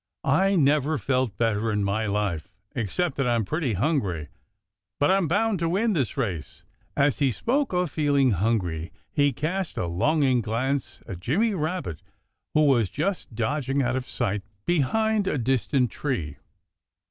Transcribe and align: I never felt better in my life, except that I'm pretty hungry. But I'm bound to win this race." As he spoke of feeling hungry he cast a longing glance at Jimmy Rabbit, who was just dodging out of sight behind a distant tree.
I 0.25 0.55
never 0.55 0.97
felt 0.97 1.37
better 1.37 1.71
in 1.71 1.83
my 1.83 2.07
life, 2.07 2.47
except 2.73 3.17
that 3.17 3.27
I'm 3.27 3.45
pretty 3.45 3.73
hungry. 3.73 4.29
But 4.99 5.11
I'm 5.11 5.27
bound 5.27 5.59
to 5.59 5.69
win 5.69 5.93
this 5.93 6.17
race." 6.17 6.63
As 6.97 7.19
he 7.19 7.31
spoke 7.31 7.71
of 7.71 7.91
feeling 7.91 8.31
hungry 8.31 8.91
he 9.11 9.31
cast 9.31 9.77
a 9.77 9.85
longing 9.85 10.41
glance 10.41 11.01
at 11.07 11.19
Jimmy 11.19 11.53
Rabbit, 11.53 12.01
who 12.55 12.65
was 12.65 12.89
just 12.89 13.35
dodging 13.35 13.83
out 13.83 13.95
of 13.95 14.09
sight 14.09 14.41
behind 14.65 15.27
a 15.27 15.37
distant 15.37 15.91
tree. 15.91 16.37